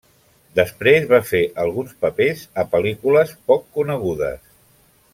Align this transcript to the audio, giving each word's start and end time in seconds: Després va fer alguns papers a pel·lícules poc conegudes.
Després 0.59 1.05
va 1.11 1.19
fer 1.33 1.41
alguns 1.65 1.93
papers 2.05 2.41
a 2.63 2.67
pel·lícules 2.75 3.37
poc 3.51 3.71
conegudes. 3.81 4.47